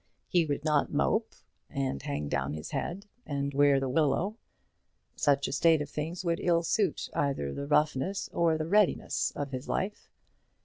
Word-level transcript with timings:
He 0.27 0.47
would 0.47 0.65
not 0.65 0.91
mope, 0.91 1.35
and 1.69 2.01
hang 2.01 2.27
down 2.27 2.53
his 2.53 2.71
head, 2.71 3.05
and 3.23 3.53
wear 3.53 3.79
the 3.79 3.87
willow. 3.87 4.35
Such 5.15 5.47
a 5.47 5.51
state 5.51 5.79
of 5.79 5.91
things 5.91 6.25
would 6.25 6.39
ill 6.39 6.63
suit 6.63 7.07
either 7.13 7.53
the 7.53 7.67
roughness 7.67 8.27
or 8.33 8.57
the 8.57 8.65
readiness 8.65 9.31
of 9.35 9.51
his 9.51 9.69
life. 9.69 10.09